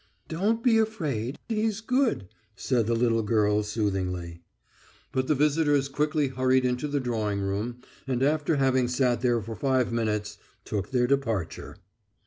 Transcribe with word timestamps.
"Don't 0.27 0.63
be 0.63 0.79
afraid, 0.79 1.37
he's 1.47 1.79
good," 1.79 2.27
said 2.55 2.87
the 2.87 2.95
little 2.95 3.21
girl 3.21 3.61
soothingly. 3.61 4.41
But 5.11 5.27
the 5.27 5.35
visitors 5.35 5.87
quickly 5.87 6.29
hurried 6.29 6.65
into 6.65 6.87
the 6.87 6.99
drawing 6.99 7.39
room, 7.39 7.81
and 8.07 8.23
after 8.23 8.55
having 8.55 8.87
sat 8.87 9.21
there 9.21 9.39
for 9.43 9.55
five 9.55 9.91
minutes 9.93 10.39
took 10.65 10.89
their 10.89 11.05
departure. 11.05 11.77